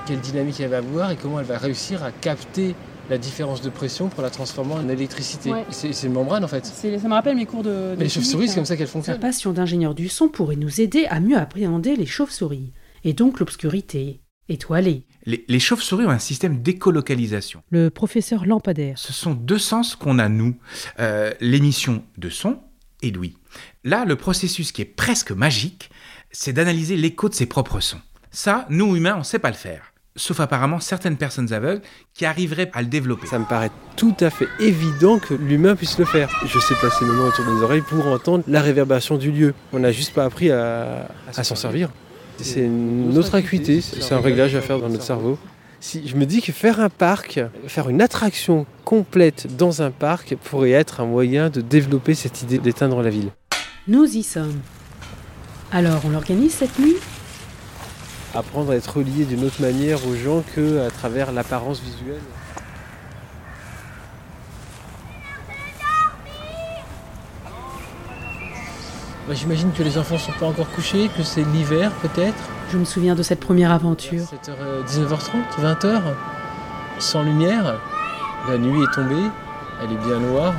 quelle 0.06 0.20
dynamique 0.20 0.60
elle 0.60 0.70
va 0.70 0.78
avoir 0.78 1.12
et 1.12 1.16
comment 1.16 1.40
elle 1.40 1.46
va 1.46 1.58
réussir 1.58 2.04
à 2.04 2.12
capter 2.12 2.76
la 3.10 3.18
différence 3.18 3.62
de 3.62 3.70
pression 3.70 4.08
pour 4.08 4.22
la 4.22 4.30
transformer 4.30 4.74
en 4.74 4.88
électricité. 4.90 5.52
Ouais. 5.52 5.66
C'est 5.72 6.04
une 6.04 6.14
membrane 6.14 6.44
en 6.44 6.48
fait. 6.48 6.66
C'est- 6.66 7.00
Ça 7.00 7.08
me 7.08 7.14
rappelle 7.14 7.36
mes 7.36 7.46
cours 7.48 7.64
de. 7.64 7.70
de 7.70 7.96
Mais 7.98 8.04
les 8.04 8.10
chauves-souris, 8.10 8.50
c'est 8.50 8.56
comme 8.56 8.66
ça 8.66 8.76
qu'elles 8.78 8.88
fonctionnent. 8.88 9.20
passion 9.20 9.52
d'ingénieur 9.52 9.96
du 9.96 10.10
son 10.10 10.28
pourrait 10.28 10.58
nous 10.58 10.80
aider 10.82 11.06
à 11.10 11.20
mieux 11.20 11.38
appréhender 11.38 11.96
les 11.96 12.06
chauves-souris, 12.06 12.72
et 13.04 13.14
donc 13.14 13.40
l'obscurité 13.40 14.20
étoilée. 14.48 15.06
Les, 15.30 15.46
les 15.48 15.60
chauves-souris 15.60 16.06
ont 16.08 16.10
un 16.10 16.18
système 16.18 16.64
d'écolocalisation. 16.64 17.62
Le 17.70 17.92
professeur 17.92 18.48
Lampadaire. 18.48 18.98
Ce 18.98 19.14
sont 19.14 19.36
deux 19.36 19.60
sens 19.60 19.96
qu'on 19.96 20.18
a, 20.18 20.28
nous. 20.28 20.56
Euh, 21.00 21.32
L'émission 21.40 22.04
de 22.18 22.30
son 22.32 22.58
et 23.04 23.12
d'ouïe. 23.12 23.38
Là, 23.84 24.06
le 24.06 24.16
processus 24.16 24.72
qui 24.72 24.82
est 24.82 24.86
presque 24.86 25.30
magique, 25.32 25.92
c'est 26.32 26.52
d'analyser 26.52 26.98
l'écho 26.98 27.30
de 27.30 27.36
ses 27.36 27.46
propres 27.46 27.80
sons. 27.80 28.02
Ça, 28.32 28.66
nous, 28.72 28.96
humains, 28.96 29.16
on 29.18 29.20
ne 29.20 29.24
sait 29.24 29.38
pas 29.38 29.50
le 29.52 29.56
faire. 29.56 29.94
Sauf 30.16 30.40
apparemment 30.40 30.80
certaines 30.80 31.16
personnes 31.16 31.54
aveugles 31.54 31.84
qui 32.16 32.26
arriveraient 32.26 32.72
à 32.74 32.82
le 32.82 32.88
développer. 32.88 33.28
Ça 33.28 33.38
me 33.38 33.46
paraît 33.46 33.72
tout 33.98 34.16
à 34.22 34.32
fait 34.32 34.48
évident 34.60 35.20
que 35.20 35.36
l'humain 35.36 35.76
puisse 35.76 36.00
le 36.00 36.06
faire. 36.06 36.28
Je 36.48 36.58
sais 36.58 36.74
passer 36.82 37.06
mes 37.06 37.12
mains 37.12 37.28
autour 37.28 37.46
des 37.46 37.62
oreilles 37.62 37.84
pour 37.88 38.08
entendre 38.08 38.44
la 38.48 38.64
réverbération 38.64 39.18
du 39.18 39.32
lieu. 39.32 39.54
On 39.74 39.80
n'a 39.80 39.92
juste 39.92 40.16
pas 40.16 40.26
appris 40.26 40.50
à, 40.50 41.08
à 41.38 41.44
s'en 41.44 41.56
servir. 41.56 41.90
C'est 42.42 42.62
une 42.62 43.18
autre 43.18 43.36
acuité, 43.36 43.82
c'est 43.82 44.14
un 44.14 44.22
réglage 44.22 44.56
à 44.56 44.62
faire 44.62 44.80
dans 44.80 44.90
notre 44.90 45.04
cerveau. 45.04 45.38
Si 45.82 46.08
je 46.08 46.16
me 46.16 46.26
dis 46.26 46.42
que 46.42 46.52
faire 46.52 46.80
un 46.80 46.90
parc, 46.90 47.40
faire 47.68 47.90
une 47.90 48.02
attraction 48.02 48.66
complète 48.84 49.56
dans 49.56 49.82
un 49.82 49.92
parc 49.92 50.36
pourrait 50.36 50.72
être 50.72 51.00
un 51.00 51.06
moyen 51.06 51.50
de 51.50 51.62
développer 51.62 52.16
cette 52.16 52.42
idée 52.42 52.58
d'éteindre 52.58 53.02
la 53.02 53.10
ville. 53.10 53.32
Nous 53.88 54.06
y 54.06 54.24
sommes. 54.24 54.60
Alors, 55.72 56.02
on 56.06 56.10
l'organise 56.10 56.54
cette 56.54 56.78
nuit? 56.80 56.96
Apprendre 58.36 58.72
à 58.72 58.76
être 58.76 58.98
relié 58.98 59.26
d'une 59.26 59.44
autre 59.46 59.62
manière 59.62 60.06
aux 60.06 60.16
gens 60.16 60.44
que 60.56 60.86
à 60.86 60.92
travers 60.92 61.32
l'apparence 61.32 61.82
visuelle. 61.82 62.22
Bah, 69.30 69.36
J'imagine 69.36 69.72
que 69.72 69.84
les 69.84 70.00
enfants 70.00 70.18
sont 70.18 70.32
pas 70.40 70.48
encore 70.48 70.68
couchés, 70.72 71.08
que 71.16 71.22
c'est 71.22 71.44
l'hiver 71.44 71.92
peut-être. 72.02 72.44
Je 72.72 72.80
me 72.80 72.84
souviens 72.84 73.14
de 73.14 73.22
cette 73.22 73.40
première 73.40 73.72
aventure. 73.72 74.24
7h, 74.24 74.56
19h30, 74.88 75.62
20h, 75.62 76.02
sans 76.98 77.22
lumière. 77.22 77.80
La 78.48 78.58
nuit 78.58 78.82
est 78.82 78.92
tombée, 78.92 79.30
elle 79.84 79.92
est 79.92 80.08
bien 80.08 80.18
noire. 80.18 80.56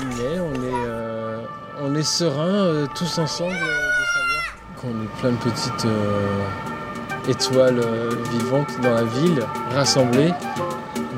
Mais 0.00 0.40
on 0.40 0.52
est, 0.52 0.84
euh, 0.84 1.42
on 1.80 1.94
est 1.94 2.02
serein 2.02 2.42
euh, 2.42 2.86
tous 2.96 3.18
ensemble 3.20 3.52
euh, 3.52 3.86
de 4.00 4.04
savoir 4.14 4.42
qu'on 4.80 4.88
est 4.88 5.20
plein 5.20 5.30
de 5.30 5.36
petites 5.36 5.84
euh, 5.84 7.28
étoiles 7.28 7.78
euh, 7.78 8.10
vivantes 8.32 8.80
dans 8.82 8.94
la 8.94 9.04
ville, 9.04 9.44
rassemblées 9.72 10.32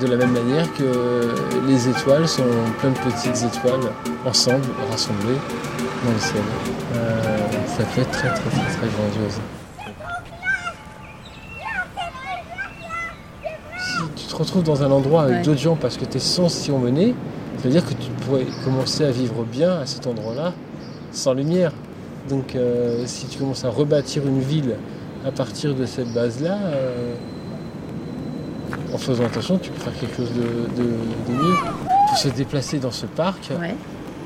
de 0.00 0.06
la 0.06 0.16
même 0.16 0.32
manière 0.32 0.66
que 0.74 1.30
les 1.68 1.88
étoiles 1.88 2.26
sont 2.26 2.42
plein 2.80 2.90
de 2.90 2.98
petites 2.98 3.42
étoiles 3.44 3.80
ensemble, 4.26 4.64
rassemblées 4.90 5.38
dans 6.04 6.12
le 6.12 6.18
ciel. 6.18 6.42
Euh, 6.96 7.26
ça 7.66 7.84
peut 7.84 8.00
être 8.00 8.10
très 8.10 8.28
très 8.28 8.50
très 8.50 8.76
très 8.76 8.88
grandiose. 8.88 9.38
Si 13.76 14.02
tu 14.16 14.26
te 14.26 14.36
retrouves 14.36 14.64
dans 14.64 14.82
un 14.82 14.90
endroit 14.90 15.22
avec 15.22 15.36
Ouais. 15.38 15.42
d'autres 15.42 15.60
gens 15.60 15.76
parce 15.76 15.96
que 15.96 16.04
tes 16.04 16.18
sens 16.18 16.54
s'y 16.54 16.70
ont 16.70 16.78
mené, 16.78 17.14
ça 17.58 17.64
veut 17.64 17.70
dire 17.70 17.84
que 17.84 17.94
tu 17.94 18.10
pourrais 18.26 18.46
commencer 18.64 19.04
à 19.04 19.10
vivre 19.10 19.44
bien 19.44 19.78
à 19.78 19.86
cet 19.86 20.06
endroit-là 20.06 20.52
sans 21.12 21.34
lumière. 21.34 21.72
Donc 22.28 22.56
euh, 22.56 23.02
si 23.06 23.26
tu 23.26 23.38
commences 23.38 23.64
à 23.64 23.70
rebâtir 23.70 24.26
une 24.26 24.40
ville 24.40 24.74
à 25.26 25.30
partir 25.30 25.74
de 25.74 25.86
cette 25.86 26.12
base-là, 26.12 26.56
euh, 26.64 27.14
en 28.94 28.98
faisant 28.98 29.24
attention, 29.24 29.58
tu 29.58 29.70
peux 29.70 29.80
faire 29.80 29.98
quelque 29.98 30.16
chose 30.16 30.32
de, 30.32 30.82
de- 30.82 30.88
de 30.88 31.42
mieux. 31.42 31.54
Pour 32.08 32.16
se 32.18 32.28
déplacer 32.28 32.78
dans 32.78 32.92
ce 32.92 33.06
parc, 33.06 33.50
Ouais. 33.60 33.74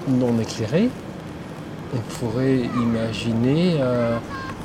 non 0.08 0.38
éclairé, 0.40 0.90
on 1.94 1.98
pourrait 2.20 2.58
imaginer 2.76 3.76
euh, 3.80 4.18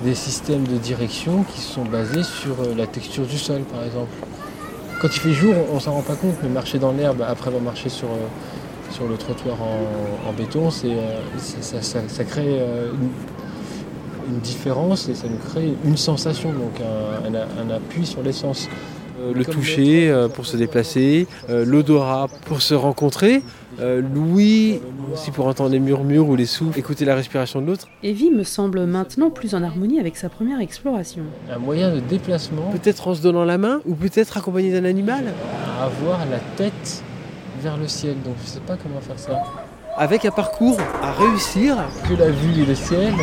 des 0.03 0.13
systèmes 0.15 0.67
de 0.67 0.75
direction 0.77 1.43
qui 1.43 1.61
sont 1.61 1.85
basés 1.85 2.23
sur 2.23 2.55
euh, 2.61 2.73
la 2.77 2.85
texture 2.85 3.25
du 3.25 3.37
sol, 3.37 3.61
par 3.61 3.83
exemple. 3.85 4.11
Quand 5.01 5.07
il 5.07 5.19
fait 5.19 5.31
jour, 5.33 5.53
on, 5.71 5.77
on 5.77 5.79
s'en 5.79 5.93
rend 5.93 6.01
pas 6.01 6.15
compte, 6.15 6.35
mais 6.43 6.49
marcher 6.49 6.79
dans 6.79 6.91
l'herbe 6.91 7.21
après 7.25 7.47
avoir 7.47 7.63
marché 7.63 7.87
sur, 7.87 8.09
euh, 8.09 8.91
sur 8.91 9.07
le 9.07 9.15
trottoir 9.15 9.57
en, 9.61 10.29
en 10.29 10.33
béton, 10.33 10.69
c'est, 10.69 10.97
ça, 11.37 11.81
ça- 11.81 11.99
ça 12.09 12.23
crée 12.25 12.59
une, 12.59 14.33
une 14.33 14.39
différence 14.39 15.07
et 15.07 15.15
ça 15.15 15.27
nous 15.29 15.37
crée 15.49 15.73
une 15.85 15.97
sensation, 15.97 16.49
donc 16.51 16.81
un, 16.81 17.33
un- 17.33 17.67
un 17.71 17.75
appui 17.75 18.05
sur 18.05 18.21
les 18.21 18.33
sens. 18.33 18.67
Euh, 18.67 19.02
le 19.33 19.43
Comme 19.43 19.55
toucher 19.55 20.09
euh, 20.09 20.27
pour 20.27 20.45
se 20.45 20.57
déplacer, 20.57 21.27
euh, 21.49 21.65
l'odorat 21.65 22.27
pour 22.45 22.61
se 22.61 22.73
rencontrer, 22.73 23.41
euh, 23.79 24.01
l'ouïe 24.01 24.81
aussi 25.13 25.31
pour 25.31 25.47
entendre 25.47 25.71
les 25.71 25.79
murmures 25.79 26.27
ou 26.27 26.35
les 26.35 26.45
souffles, 26.45 26.77
écouter 26.77 27.05
la 27.05 27.15
respiration 27.15 27.61
de 27.61 27.67
l'autre. 27.67 27.87
Evie 28.03 28.31
me 28.31 28.43
semble 28.43 28.85
maintenant 28.85 29.29
plus 29.29 29.55
en 29.55 29.63
harmonie 29.63 29.99
avec 29.99 30.15
sa 30.15 30.29
première 30.29 30.59
exploration. 30.59 31.23
Un 31.51 31.59
moyen 31.59 31.93
de 31.93 31.99
déplacement, 31.99 32.71
peut-être 32.71 33.07
en 33.07 33.15
se 33.15 33.21
donnant 33.21 33.45
la 33.45 33.57
main 33.57 33.81
ou 33.85 33.95
peut-être 33.95 34.37
accompagné 34.37 34.71
d'un 34.71 34.85
animal, 34.85 35.25
à 35.79 35.85
avoir 35.85 36.19
la 36.29 36.39
tête 36.57 37.03
vers 37.61 37.77
le 37.77 37.87
ciel. 37.87 38.15
Donc 38.23 38.35
je 38.43 38.47
sais 38.47 38.59
pas 38.59 38.75
comment 38.75 39.01
faire 39.01 39.19
ça. 39.19 39.43
Avec 39.95 40.25
un 40.25 40.31
parcours 40.31 40.77
à 41.01 41.11
réussir, 41.13 41.77
que 42.09 42.15
la 42.15 42.29
vue 42.29 42.63
et 42.63 42.65
le 42.65 42.75
ciel. 42.75 43.13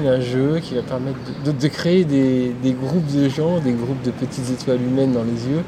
Imagine 0.00 0.08
un 0.08 0.20
jeu 0.20 0.60
qui 0.62 0.74
va 0.74 0.82
permettre 0.82 1.18
de, 1.44 1.50
de- 1.52 1.58
de 1.58 1.68
créer 1.68 2.04
des, 2.04 2.52
des 2.62 2.72
groupes 2.72 3.06
de 3.14 3.28
gens, 3.28 3.58
des 3.60 3.72
groupes 3.72 4.02
de 4.02 4.10
petites 4.10 4.50
étoiles 4.50 4.80
humaines 4.82 5.12
dans 5.12 5.24
les 5.24 5.46
yeux, 5.52 5.62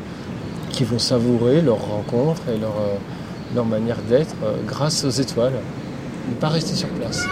qui 0.70 0.84
vont 0.84 0.98
savourer 0.98 1.60
leur 1.60 1.78
rencontre 1.86 2.42
et 2.54 2.58
leur, 2.58 2.70
euh, 2.70 2.96
leur 3.54 3.64
manière 3.66 3.98
d'être 4.08 4.34
euh, 4.44 4.54
grâce 4.66 5.04
aux 5.04 5.10
étoiles. 5.10 5.52
Ne 6.30 6.34
pas 6.36 6.48
rester 6.48 6.74
sur 6.74 6.88
place. 6.88 7.24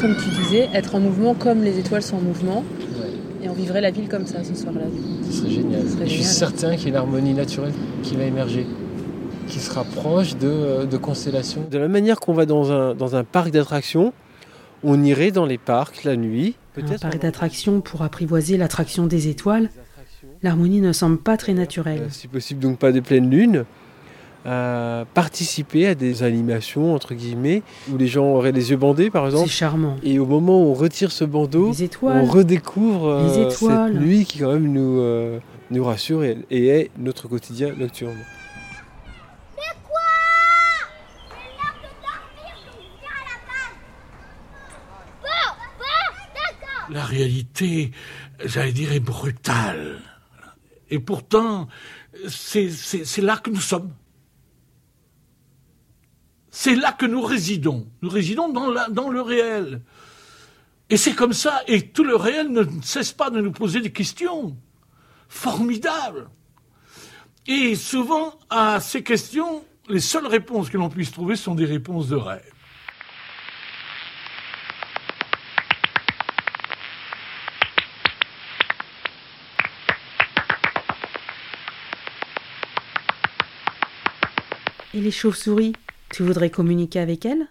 Comme 0.00 0.16
tu 0.16 0.30
disais, 0.42 0.68
être 0.74 0.94
en 0.94 1.00
mouvement 1.00 1.34
comme 1.34 1.62
les 1.62 1.78
étoiles 1.78 2.02
sont 2.02 2.16
en 2.16 2.20
mouvement. 2.20 2.64
Ouais. 3.00 3.44
Et 3.44 3.48
on 3.48 3.52
vivrait 3.54 3.80
la 3.80 3.90
ville 3.90 4.08
comme 4.08 4.26
ça 4.26 4.38
ce 4.42 4.54
soir-là. 4.54 4.82
Ce 5.30 5.38
serait 5.38 5.50
génial. 5.50 5.82
Ce 5.82 5.92
serait 5.92 6.04
Et 6.04 6.08
je 6.08 6.14
suis 6.14 6.24
certain 6.24 6.74
qu'il 6.76 6.84
y 6.84 6.86
a 6.86 6.90
une 6.90 6.96
harmonie 6.96 7.34
naturelle 7.34 7.72
qui 8.02 8.16
va 8.16 8.24
émerger, 8.24 8.66
qui 9.46 9.60
sera 9.60 9.84
proche 9.84 10.36
de, 10.36 10.84
de 10.86 10.96
constellations. 10.96 11.62
De 11.70 11.76
la 11.78 11.84
même 11.84 11.92
manière 11.92 12.18
qu'on 12.18 12.32
va 12.34 12.44
dans 12.46 12.72
un, 12.72 12.94
dans 12.94 13.14
un 13.14 13.24
parc 13.24 13.50
d'attractions, 13.50 14.12
on 14.84 15.02
irait 15.02 15.30
dans 15.30 15.46
les 15.46 15.58
parcs 15.58 16.04
la 16.04 16.16
nuit. 16.16 16.56
Un 16.78 16.98
parc 16.98 17.18
d'attractions 17.18 17.80
pour 17.80 18.02
apprivoiser 18.02 18.56
l'attraction 18.58 19.06
des 19.06 19.28
étoiles, 19.28 19.70
l'harmonie 20.42 20.80
ne 20.80 20.92
semble 20.92 21.18
pas 21.18 21.36
très 21.38 21.52
Euh, 21.52 21.56
naturelle. 21.56 22.06
si 22.10 22.28
possible 22.28 22.60
donc 22.60 22.78
pas 22.78 22.92
des 22.92 23.00
pleines 23.00 23.30
lunes, 23.30 23.64
euh, 24.44 25.04
participer 25.14 25.88
à 25.88 25.94
des 25.94 26.22
animations 26.22 26.94
entre 26.94 27.14
guillemets 27.14 27.62
où 27.92 27.96
les 27.96 28.06
gens 28.06 28.26
auraient 28.26 28.52
les 28.52 28.70
yeux 28.70 28.76
bandés 28.76 29.10
par 29.10 29.24
C'est 29.24 29.30
exemple. 29.32 29.50
charmant. 29.50 29.96
Et 30.04 30.18
au 30.20 30.26
moment 30.26 30.62
où 30.62 30.66
on 30.66 30.74
retire 30.74 31.10
ce 31.10 31.24
bandeau, 31.24 31.72
Les 31.76 31.88
on 32.02 32.24
redécouvre 32.26 33.06
euh, 33.08 33.26
Les 33.26 33.42
étoiles. 33.52 33.92
cette 33.94 34.00
nuit 34.02 34.24
qui 34.24 34.38
quand 34.38 34.52
même 34.52 34.70
nous, 34.70 35.00
euh, 35.00 35.38
nous 35.70 35.82
rassure 35.82 36.22
et, 36.22 36.38
et 36.50 36.68
est 36.68 36.90
notre 36.98 37.26
quotidien 37.26 37.72
nocturne. 37.76 38.14
La 46.90 47.04
réalité, 47.04 47.90
j'allais 48.44 48.72
dire, 48.72 48.92
est 48.92 49.00
brutale. 49.00 50.00
Et 50.90 50.98
pourtant, 50.98 51.68
c'est 52.28 52.70
là 53.18 53.36
que 53.38 53.50
nous 53.50 53.60
sommes. 53.60 53.92
C'est 56.50 56.76
là 56.76 56.92
que 56.92 57.06
nous 57.06 57.20
résidons. 57.20 57.86
Nous 58.02 58.08
résidons 58.08 58.48
dans 58.48 59.10
le 59.10 59.20
réel. 59.20 59.82
Et 60.88 60.96
c'est 60.96 61.14
comme 61.14 61.32
ça, 61.32 61.62
et 61.66 61.88
tout 61.88 62.04
le 62.04 62.14
réel 62.14 62.50
ne 62.50 62.62
cesse 62.82 63.12
pas 63.12 63.30
de 63.30 63.40
nous 63.40 63.50
poser 63.52 63.80
des 63.80 63.92
questions. 63.92 64.56
Formidables. 65.28 66.30
Et 67.48 67.74
souvent, 67.74 68.38
à 68.48 68.80
ces 68.80 69.02
questions, 69.02 69.64
les 69.88 70.00
seules 70.00 70.26
réponses 70.26 70.70
que 70.70 70.76
l'on 70.76 70.88
puisse 70.88 71.10
trouver 71.10 71.36
sont 71.36 71.54
des 71.56 71.64
réponses 71.64 72.08
de 72.08 72.16
rêve. 72.16 72.55
Et 84.96 85.00
les 85.00 85.10
chauves-souris 85.10 85.74
Tu 86.08 86.22
voudrais 86.22 86.48
communiquer 86.48 87.00
avec 87.00 87.26
elles? 87.26 87.48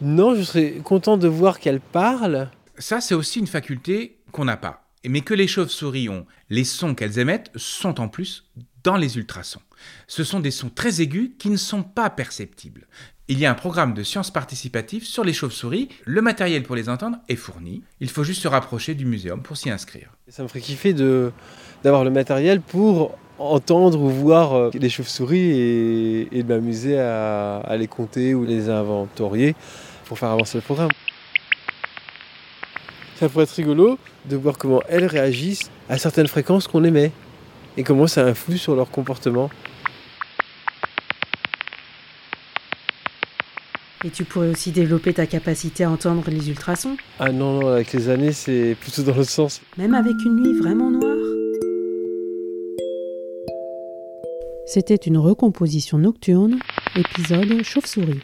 Non, 0.00 0.34
je 0.34 0.42
serais 0.42 0.80
content 0.82 1.16
de 1.16 1.28
voir 1.28 1.60
qu'elles 1.60 1.80
parlent. 1.80 2.50
Ça, 2.76 3.00
c'est 3.00 3.14
aussi 3.14 3.38
une 3.38 3.46
faculté 3.46 4.18
qu'on 4.32 4.46
n'a 4.46 4.56
pas. 4.56 4.90
Mais 5.06 5.20
que 5.20 5.32
les 5.32 5.46
chauves-souris 5.46 6.08
ont, 6.08 6.26
les 6.48 6.64
sons 6.64 6.96
qu'elles 6.96 7.20
émettent 7.20 7.52
sont 7.54 8.00
en 8.00 8.08
plus 8.08 8.50
dans 8.82 8.96
les 8.96 9.16
ultrasons. 9.16 9.60
Ce 10.08 10.24
sont 10.24 10.40
des 10.40 10.50
sons 10.50 10.70
très 10.70 11.00
aigus 11.00 11.30
qui 11.38 11.50
ne 11.50 11.56
sont 11.56 11.84
pas 11.84 12.10
perceptibles. 12.10 12.88
Il 13.28 13.38
y 13.38 13.46
a 13.46 13.50
un 13.52 13.54
programme 13.54 13.94
de 13.94 14.02
sciences 14.02 14.32
participatives 14.32 15.04
sur 15.06 15.22
les 15.22 15.32
chauves-souris. 15.32 15.88
Le 16.04 16.20
matériel 16.20 16.64
pour 16.64 16.74
les 16.74 16.88
entendre 16.88 17.18
est 17.28 17.36
fourni. 17.36 17.84
Il 18.00 18.10
faut 18.10 18.24
juste 18.24 18.42
se 18.42 18.48
rapprocher 18.48 18.96
du 18.96 19.06
muséum 19.06 19.40
pour 19.40 19.56
s'y 19.56 19.70
inscrire. 19.70 20.16
Ça 20.26 20.42
me 20.42 20.48
ferait 20.48 20.62
kiffer 20.62 20.94
de, 20.94 21.30
d'avoir 21.84 22.02
le 22.02 22.10
matériel 22.10 22.60
pour 22.60 23.16
entendre 23.40 24.00
ou 24.00 24.08
voir 24.10 24.52
euh, 24.54 24.70
les 24.74 24.88
chauves-souris 24.90 25.50
et, 25.50 26.28
et 26.32 26.42
de 26.42 26.48
m'amuser 26.48 26.98
à, 26.98 27.56
à 27.58 27.76
les 27.76 27.88
compter 27.88 28.34
ou 28.34 28.44
les 28.44 28.68
inventorier 28.68 29.54
pour 30.04 30.18
faire 30.18 30.30
avancer 30.30 30.58
le 30.58 30.62
programme. 30.62 30.90
Ça 33.18 33.28
pourrait 33.28 33.44
être 33.44 33.50
rigolo 33.52 33.98
de 34.28 34.36
voir 34.36 34.56
comment 34.58 34.80
elles 34.88 35.06
réagissent 35.06 35.70
à 35.88 35.98
certaines 35.98 36.26
fréquences 36.28 36.66
qu'on 36.68 36.84
émet 36.84 37.12
et 37.76 37.82
comment 37.82 38.06
ça 38.06 38.24
influe 38.24 38.58
sur 38.58 38.74
leur 38.74 38.90
comportement. 38.90 39.50
Et 44.04 44.08
tu 44.10 44.24
pourrais 44.24 44.48
aussi 44.48 44.70
développer 44.70 45.12
ta 45.12 45.26
capacité 45.26 45.84
à 45.84 45.90
entendre 45.90 46.24
les 46.28 46.48
ultrasons, 46.48 46.96
Ah 47.18 47.30
non, 47.30 47.60
non, 47.60 47.68
avec 47.68 47.92
les 47.92 48.08
années, 48.08 48.32
c'est 48.32 48.74
plutôt 48.80 49.02
dans 49.02 49.14
l'autre 49.14 49.28
sens. 49.28 49.60
même 49.76 49.92
avec 49.94 50.14
une 50.24 50.36
nuit 50.36 50.58
vraiment 50.58 50.90
noire. 50.90 51.09
C'était 54.72 54.94
une 54.94 55.18
recomposition 55.18 55.98
nocturne, 55.98 56.60
épisode 56.94 57.64
chauve-souris. 57.64 58.20